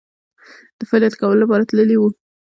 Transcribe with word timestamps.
د 0.77 0.79
فعالیت 0.89 1.13
کولو 1.19 1.41
لپاره 1.43 1.67
تللي 1.69 1.95
وو. 1.97 2.09